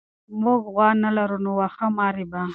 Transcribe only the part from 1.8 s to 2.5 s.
مه رېبه.